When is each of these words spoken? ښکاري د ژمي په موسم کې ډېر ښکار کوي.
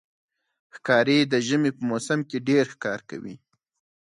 ښکاري 0.75 1.17
د 1.31 1.33
ژمي 1.47 1.71
په 1.77 1.83
موسم 1.89 2.19
کې 2.29 2.37
ډېر 2.49 2.63
ښکار 2.73 2.99
کوي. 3.09 3.35